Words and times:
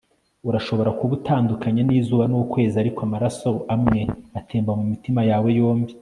urashobora 0.49 0.89
kuba 0.97 1.11
utandukanye 1.19 1.81
n'izuba 1.83 2.23
n'ukwezi, 2.27 2.75
ariko 2.83 2.99
amaraso 3.07 3.49
amwe 3.73 3.99
atemba 4.39 4.71
mumitima 4.79 5.21
yawe 5.31 5.49
yombi 5.59 5.93